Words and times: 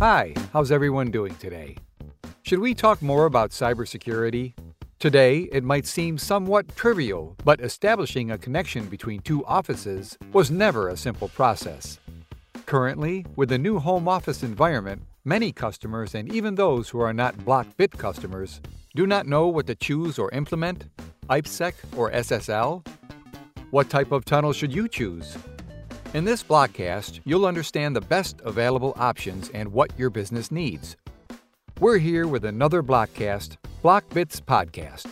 Hi, 0.00 0.32
how's 0.54 0.72
everyone 0.72 1.10
doing 1.10 1.34
today? 1.34 1.76
Should 2.40 2.60
we 2.60 2.72
talk 2.72 3.02
more 3.02 3.26
about 3.26 3.50
cybersecurity? 3.50 4.54
Today, 4.98 5.40
it 5.52 5.62
might 5.62 5.84
seem 5.84 6.16
somewhat 6.16 6.74
trivial, 6.74 7.36
but 7.44 7.60
establishing 7.60 8.30
a 8.30 8.38
connection 8.38 8.86
between 8.86 9.20
two 9.20 9.44
offices 9.44 10.16
was 10.32 10.50
never 10.50 10.88
a 10.88 10.96
simple 10.96 11.28
process. 11.28 11.98
Currently, 12.64 13.26
with 13.36 13.50
the 13.50 13.58
new 13.58 13.78
home 13.78 14.08
office 14.08 14.42
environment, 14.42 15.02
many 15.26 15.52
customers 15.52 16.14
and 16.14 16.32
even 16.32 16.54
those 16.54 16.88
who 16.88 17.00
are 17.00 17.12
not 17.12 17.36
BlockBit 17.36 17.98
customers 17.98 18.62
do 18.96 19.06
not 19.06 19.26
know 19.26 19.48
what 19.48 19.66
to 19.66 19.74
choose 19.74 20.18
or 20.18 20.30
implement 20.30 20.86
IPsec 21.28 21.74
or 21.94 22.10
SSL? 22.12 22.86
What 23.70 23.90
type 23.90 24.12
of 24.12 24.24
tunnel 24.24 24.54
should 24.54 24.74
you 24.74 24.88
choose? 24.88 25.36
In 26.12 26.24
this 26.24 26.42
blockcast, 26.42 27.20
you'll 27.24 27.46
understand 27.46 27.94
the 27.94 28.00
best 28.00 28.40
available 28.44 28.94
options 28.96 29.48
and 29.50 29.70
what 29.70 29.96
your 29.96 30.10
business 30.10 30.50
needs. 30.50 30.96
We're 31.78 31.98
here 31.98 32.26
with 32.26 32.44
another 32.44 32.82
blockcast, 32.82 33.58
BlockBits 33.84 34.40
Podcast. 34.42 35.06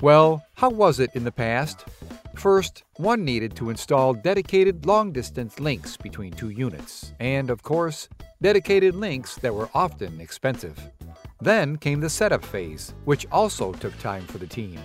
Well, 0.00 0.44
how 0.56 0.70
was 0.70 0.98
it 0.98 1.10
in 1.14 1.22
the 1.22 1.30
past? 1.30 1.84
First, 2.34 2.82
one 2.96 3.24
needed 3.24 3.54
to 3.56 3.70
install 3.70 4.12
dedicated 4.12 4.86
long 4.86 5.12
distance 5.12 5.60
links 5.60 5.96
between 5.96 6.32
two 6.32 6.50
units, 6.50 7.12
and 7.20 7.48
of 7.48 7.62
course, 7.62 8.08
dedicated 8.42 8.96
links 8.96 9.36
that 9.36 9.54
were 9.54 9.70
often 9.72 10.20
expensive. 10.20 10.80
Then 11.40 11.76
came 11.76 12.00
the 12.00 12.10
setup 12.10 12.44
phase, 12.44 12.94
which 13.04 13.26
also 13.30 13.72
took 13.72 13.96
time 13.98 14.26
for 14.26 14.38
the 14.38 14.46
team. 14.46 14.78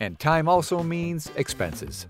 And 0.00 0.18
time 0.18 0.48
also 0.48 0.82
means 0.82 1.30
expenses. 1.36 2.06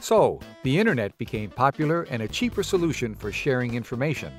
So, 0.00 0.40
the 0.62 0.78
internet 0.78 1.16
became 1.18 1.50
popular 1.50 2.02
and 2.04 2.22
a 2.22 2.28
cheaper 2.28 2.62
solution 2.62 3.14
for 3.14 3.30
sharing 3.32 3.74
information. 3.74 4.32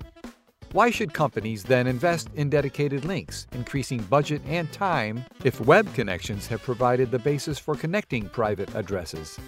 Why 0.71 0.91
should 0.91 1.13
companies 1.13 1.63
then 1.63 1.87
invest 1.87 2.29
in 2.35 2.49
dedicated 2.49 3.03
links, 3.03 3.47
increasing 3.53 4.01
budget 4.03 4.41
and 4.45 4.71
time, 4.71 5.25
if 5.43 5.59
web 5.61 5.91
connections 5.95 6.45
have 6.47 6.61
provided 6.61 7.09
the 7.09 7.19
basis 7.19 7.57
for 7.57 7.75
connecting 7.75 8.29
private 8.29 8.73
addresses? 8.75 9.39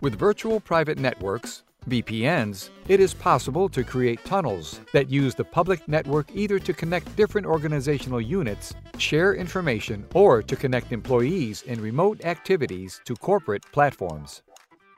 With 0.00 0.18
virtual 0.18 0.60
private 0.60 0.98
networks, 0.98 1.64
VPNs, 1.88 2.70
it 2.88 2.98
is 2.98 3.12
possible 3.12 3.68
to 3.68 3.84
create 3.84 4.24
tunnels 4.24 4.80
that 4.92 5.10
use 5.10 5.34
the 5.34 5.44
public 5.44 5.86
network 5.86 6.26
either 6.34 6.58
to 6.58 6.72
connect 6.72 7.14
different 7.16 7.46
organizational 7.46 8.20
units, 8.20 8.74
share 8.98 9.34
information, 9.34 10.06
or 10.14 10.42
to 10.42 10.56
connect 10.56 10.92
employees 10.92 11.62
in 11.62 11.80
remote 11.80 12.24
activities 12.24 13.00
to 13.04 13.14
corporate 13.14 13.64
platforms. 13.72 14.42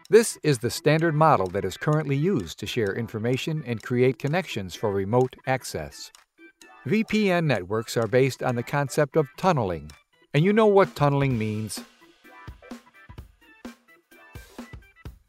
This 0.09 0.39
is 0.45 0.59
the 0.59 0.71
standard 0.71 1.15
model 1.17 1.49
that 1.49 1.65
is 1.65 1.77
currently 1.77 2.17
used 2.17 2.61
to 2.61 2.67
share 2.67 2.95
information 2.95 3.65
and 3.67 3.83
create 3.83 4.21
connections 4.21 4.77
for 4.77 4.93
remote 4.93 5.35
access. 5.49 6.13
VPN 6.87 7.47
networks 7.47 7.97
are 7.97 8.07
based 8.07 8.45
on 8.45 8.55
the 8.55 8.63
concept 8.63 9.17
of 9.17 9.27
tunneling. 9.37 9.91
And 10.33 10.45
you 10.45 10.53
know 10.53 10.67
what 10.67 10.95
tunneling 10.95 11.37
means? 11.37 11.81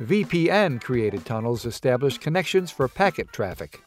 VPN 0.02 0.80
created 0.80 1.26
tunnels 1.26 1.66
establish 1.66 2.20
connections 2.20 2.70
for 2.70 2.88
packet 2.88 3.34
traffic. 3.34 3.81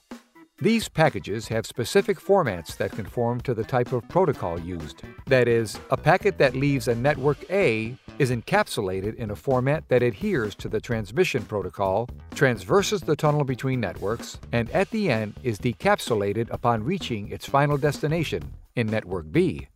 These 0.59 0.89
packages 0.89 1.47
have 1.49 1.65
specific 1.65 2.19
formats 2.19 2.77
that 2.79 2.91
conform 2.91 3.41
to 3.43 3.55
the 3.55 3.63
type 3.63 3.93
of 3.93 4.09
protocol 4.09 4.59
used. 4.59 5.03
That 5.27 5.47
is, 5.47 5.79
a 5.91 5.97
packet 5.97 6.37
that 6.39 6.57
leaves 6.57 6.89
a 6.89 6.97
network 6.97 7.49
A 7.49 7.95
is 8.19 8.33
encapsulated 8.33 9.15
in 9.15 9.31
a 9.31 9.37
format 9.37 9.89
that 9.89 10.03
adheres 10.03 10.57
to 10.57 10.69
the 10.69 10.81
transmission 10.81 11.45
protocol, 11.45 12.09
transverses 12.35 13.03
the 13.03 13.15
tunnel 13.15 13.45
between 13.45 13.79
networks, 13.79 14.41
and 14.51 14.69
at 14.71 14.91
the 14.91 15.11
end 15.11 15.39
is 15.45 15.61
decapsulated 15.61 16.51
upon 16.51 16.83
reaching 16.83 17.29
its 17.31 17.47
final 17.47 17.79
destination 17.79 18.43
in 18.75 18.89
network 18.89 19.31
B. 19.31 19.69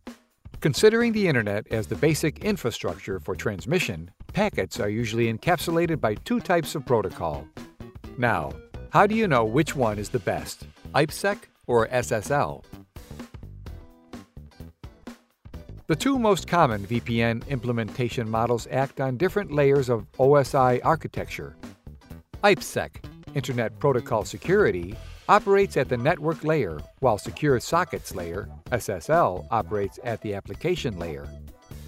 Considering 0.59 1.13
the 1.13 1.27
Internet 1.29 1.65
as 1.71 1.87
the 1.87 1.95
basic 1.95 2.43
infrastructure 2.43 3.19
for 3.21 3.35
transmission, 3.35 4.11
packets 4.35 4.81
are 4.81 4.89
usually 4.89 5.33
encapsulated 5.33 6.01
by 6.01 6.13
two 6.13 6.41
types 6.41 6.75
of 6.75 6.85
protocol. 6.85 7.47
Now, 8.17 8.51
how 8.89 9.07
do 9.07 9.15
you 9.15 9.29
know 9.29 9.45
which 9.45 9.77
one 9.77 9.97
is 9.97 10.09
the 10.09 10.19
best, 10.19 10.67
IPsec 10.93 11.37
or 11.67 11.87
SSL? 11.87 12.61
The 15.87 15.95
two 15.95 16.19
most 16.19 16.49
common 16.49 16.85
VPN 16.85 17.47
implementation 17.47 18.29
models 18.29 18.67
act 18.71 18.99
on 18.99 19.15
different 19.15 19.53
layers 19.53 19.87
of 19.87 20.05
OSI 20.19 20.81
architecture. 20.83 21.55
IPsec, 22.43 23.05
Internet 23.35 23.79
Protocol 23.79 24.25
Security, 24.25 24.95
operates 25.29 25.77
at 25.77 25.87
the 25.87 25.97
network 25.97 26.43
layer, 26.43 26.77
while 26.99 27.17
Secure 27.17 27.57
Sockets 27.61 28.13
Layer, 28.13 28.49
SSL, 28.71 29.47
operates 29.49 29.97
at 30.03 30.19
the 30.21 30.33
application 30.33 30.99
layer. 30.99 31.25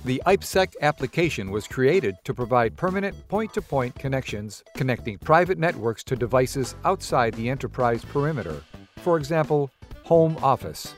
The 0.07 0.23
IPsec 0.25 0.75
application 0.81 1.51
was 1.51 1.67
created 1.67 2.15
to 2.23 2.33
provide 2.33 2.77
permanent 2.77 3.27
point 3.27 3.53
to 3.55 3.61
point 3.61 3.93
connections 3.95 4.63
connecting 4.73 5.17
private 5.17 5.57
networks 5.57 6.01
to 6.05 6.15
devices 6.15 6.75
outside 6.85 7.33
the 7.33 7.49
enterprise 7.49 8.05
perimeter, 8.05 8.63
for 8.99 9.17
example, 9.17 9.69
home 10.05 10.37
office. 10.41 10.93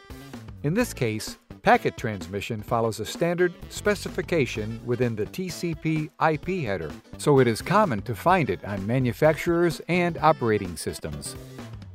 In 0.62 0.76
this 0.76 0.94
case, 0.94 1.40
packet 1.64 1.98
transmission 1.98 2.62
follows 2.62 3.00
a 3.00 3.06
standard 3.06 3.52
specification 3.70 4.80
within 4.86 5.16
the 5.16 5.26
TCP 5.26 6.12
IP 6.32 6.64
header, 6.64 6.92
so 7.18 7.40
it 7.40 7.48
is 7.48 7.64
common 7.64 8.04
to 8.04 8.14
find 8.14 8.52
it 8.52 8.64
on 8.64 8.86
manufacturers 8.86 9.82
and 9.88 10.20
operating 10.20 10.78
systems. 10.78 11.36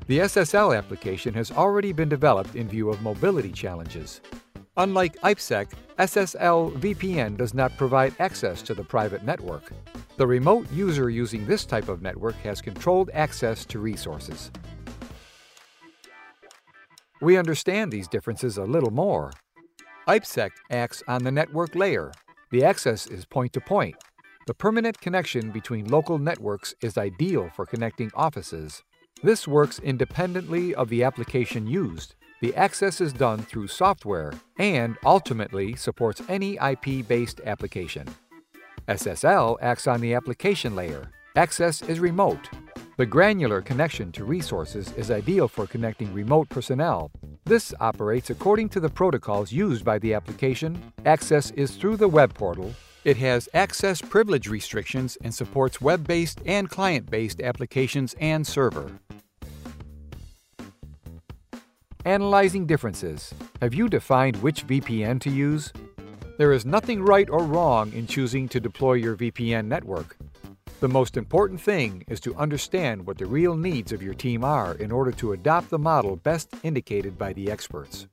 The 0.08 0.18
SSL 0.18 0.76
application 0.76 1.32
has 1.34 1.52
already 1.52 1.92
been 1.92 2.08
developed 2.08 2.56
in 2.56 2.66
view 2.66 2.90
of 2.90 3.00
mobility 3.02 3.52
challenges. 3.52 4.20
Unlike 4.76 5.20
IPsec, 5.20 5.70
SSL 5.98 6.72
VPN 6.80 7.36
does 7.36 7.54
not 7.54 7.76
provide 7.76 8.12
access 8.18 8.60
to 8.62 8.74
the 8.74 8.82
private 8.82 9.22
network. 9.22 9.70
The 10.16 10.26
remote 10.26 10.70
user 10.72 11.08
using 11.10 11.46
this 11.46 11.64
type 11.64 11.88
of 11.88 12.02
network 12.02 12.34
has 12.36 12.60
controlled 12.60 13.08
access 13.14 13.64
to 13.66 13.78
resources. 13.78 14.50
We 17.20 17.36
understand 17.36 17.92
these 17.92 18.08
differences 18.08 18.58
a 18.58 18.64
little 18.64 18.90
more. 18.90 19.30
IPsec 20.08 20.50
acts 20.70 21.04
on 21.06 21.22
the 21.22 21.30
network 21.30 21.76
layer. 21.76 22.10
The 22.50 22.64
access 22.64 23.06
is 23.06 23.24
point 23.24 23.52
to 23.52 23.60
point. 23.60 23.94
The 24.48 24.54
permanent 24.54 25.00
connection 25.00 25.52
between 25.52 25.86
local 25.86 26.18
networks 26.18 26.74
is 26.82 26.98
ideal 26.98 27.48
for 27.54 27.64
connecting 27.64 28.10
offices. 28.14 28.82
This 29.22 29.46
works 29.46 29.78
independently 29.78 30.74
of 30.74 30.88
the 30.88 31.04
application 31.04 31.68
used. 31.68 32.16
The 32.44 32.54
access 32.56 33.00
is 33.00 33.14
done 33.14 33.38
through 33.38 33.68
software 33.68 34.34
and 34.58 34.98
ultimately 35.02 35.76
supports 35.76 36.20
any 36.28 36.56
IP 36.56 37.08
based 37.08 37.40
application. 37.46 38.06
SSL 38.86 39.56
acts 39.62 39.86
on 39.86 40.02
the 40.02 40.12
application 40.12 40.76
layer. 40.76 41.10
Access 41.36 41.80
is 41.80 42.00
remote. 42.00 42.50
The 42.98 43.06
granular 43.06 43.62
connection 43.62 44.12
to 44.12 44.26
resources 44.26 44.92
is 44.92 45.10
ideal 45.10 45.48
for 45.48 45.66
connecting 45.66 46.12
remote 46.12 46.50
personnel. 46.50 47.10
This 47.46 47.72
operates 47.80 48.28
according 48.28 48.68
to 48.70 48.80
the 48.80 48.90
protocols 48.90 49.50
used 49.50 49.82
by 49.82 49.98
the 49.98 50.12
application. 50.12 50.92
Access 51.06 51.50
is 51.52 51.76
through 51.76 51.96
the 51.96 52.08
web 52.08 52.34
portal. 52.34 52.74
It 53.04 53.16
has 53.16 53.48
access 53.54 54.02
privilege 54.02 54.48
restrictions 54.48 55.16
and 55.22 55.34
supports 55.34 55.80
web 55.80 56.06
based 56.06 56.40
and 56.44 56.68
client 56.68 57.10
based 57.10 57.40
applications 57.40 58.14
and 58.20 58.46
server. 58.46 58.92
Analyzing 62.06 62.66
differences. 62.66 63.32
Have 63.62 63.72
you 63.72 63.88
defined 63.88 64.36
which 64.42 64.66
VPN 64.66 65.18
to 65.22 65.30
use? 65.30 65.72
There 66.36 66.52
is 66.52 66.66
nothing 66.66 67.02
right 67.02 67.30
or 67.30 67.42
wrong 67.42 67.94
in 67.94 68.06
choosing 68.06 68.46
to 68.50 68.60
deploy 68.60 68.94
your 68.94 69.16
VPN 69.16 69.64
network. 69.64 70.18
The 70.80 70.88
most 70.88 71.16
important 71.16 71.62
thing 71.62 72.04
is 72.06 72.20
to 72.20 72.34
understand 72.34 73.06
what 73.06 73.16
the 73.16 73.24
real 73.24 73.56
needs 73.56 73.90
of 73.90 74.02
your 74.02 74.12
team 74.12 74.44
are 74.44 74.74
in 74.74 74.92
order 74.92 75.12
to 75.12 75.32
adopt 75.32 75.70
the 75.70 75.78
model 75.78 76.16
best 76.16 76.50
indicated 76.62 77.16
by 77.16 77.32
the 77.32 77.50
experts. 77.50 78.06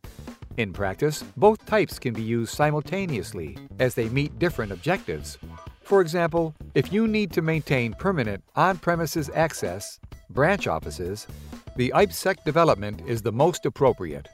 In 0.55 0.71
practice, 0.71 1.25
both 1.35 1.65
types 1.65 1.99
can 1.99 2.13
be 2.13 2.23
used 2.23 2.53
simultaneously 2.55 3.57
as 3.79 3.93
they 3.93 4.07
meet 4.07 4.39
different 4.39 4.71
objectives. 4.71 5.37
For 5.83 5.99
example, 5.99 6.55
if 6.75 6.93
you 6.93 7.09
need 7.09 7.33
to 7.33 7.41
maintain 7.41 7.93
permanent 7.93 8.41
on 8.55 8.77
premises 8.77 9.29
access, 9.35 9.99
branch 10.29 10.65
offices, 10.65 11.27
the 11.75 11.91
IPsec 11.95 12.43
development 12.43 13.01
is 13.07 13.21
the 13.21 13.31
most 13.31 13.65
appropriate. 13.65 14.27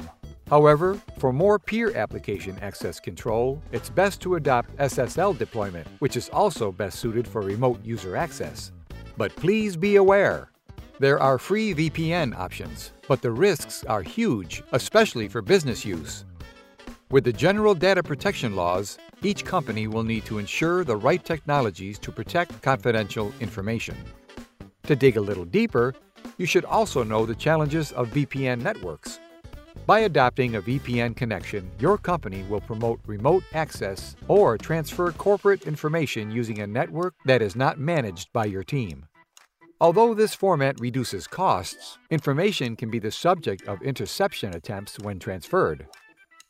However, 0.49 0.99
for 1.17 1.31
more 1.31 1.59
peer 1.59 1.95
application 1.95 2.57
access 2.61 2.99
control, 2.99 3.61
it's 3.71 3.89
best 3.89 4.21
to 4.21 4.35
adopt 4.35 4.75
SSL 4.77 5.37
deployment, 5.37 5.87
which 5.99 6.15
is 6.15 6.29
also 6.29 6.71
best 6.71 6.99
suited 6.99 7.27
for 7.27 7.41
remote 7.41 7.83
user 7.83 8.15
access. 8.15 8.71
But 9.17 9.35
please 9.35 9.75
be 9.75 9.97
aware 9.97 10.51
there 10.99 11.19
are 11.19 11.37
free 11.37 11.75
VPN 11.75 12.35
options, 12.35 12.91
but 13.07 13.21
the 13.21 13.31
risks 13.31 13.83
are 13.83 14.01
huge, 14.01 14.63
especially 14.71 15.27
for 15.27 15.43
business 15.43 15.85
use. 15.85 16.25
With 17.11 17.23
the 17.23 17.33
general 17.33 17.75
data 17.75 18.01
protection 18.01 18.55
laws, 18.55 18.97
each 19.21 19.45
company 19.45 19.87
will 19.87 20.03
need 20.03 20.25
to 20.25 20.39
ensure 20.39 20.83
the 20.83 20.97
right 20.97 21.23
technologies 21.23 21.99
to 21.99 22.11
protect 22.11 22.63
confidential 22.63 23.31
information. 23.39 23.95
To 24.87 24.95
dig 24.95 25.17
a 25.17 25.21
little 25.21 25.45
deeper, 25.45 25.93
you 26.37 26.45
should 26.45 26.65
also 26.65 27.03
know 27.03 27.25
the 27.25 27.35
challenges 27.35 27.91
of 27.91 28.09
VPN 28.09 28.61
networks. 28.61 29.19
By 29.85 29.99
adopting 29.99 30.55
a 30.55 30.61
VPN 30.61 31.15
connection, 31.15 31.71
your 31.79 31.97
company 31.97 32.43
will 32.49 32.61
promote 32.61 32.99
remote 33.05 33.43
access 33.53 34.15
or 34.27 34.57
transfer 34.57 35.11
corporate 35.11 35.65
information 35.65 36.29
using 36.29 36.59
a 36.59 36.67
network 36.67 37.13
that 37.25 37.41
is 37.41 37.55
not 37.55 37.79
managed 37.79 38.33
by 38.33 38.45
your 38.45 38.63
team. 38.63 39.05
Although 39.79 40.13
this 40.13 40.33
format 40.33 40.79
reduces 40.79 41.27
costs, 41.27 41.99
information 42.09 42.75
can 42.75 42.89
be 42.89 42.99
the 42.99 43.11
subject 43.11 43.67
of 43.67 43.81
interception 43.81 44.55
attempts 44.55 44.97
when 44.99 45.19
transferred. 45.19 45.87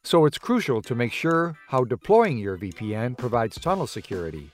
So 0.04 0.26
it's 0.26 0.38
crucial 0.38 0.82
to 0.84 0.96
make 0.96 1.12
sure 1.12 1.58
how 1.68 1.84
deploying 1.84 2.38
your 2.38 2.58
VPN 2.58 3.18
provides 3.18 3.60
tunnel 3.60 3.86
security. 3.86 4.52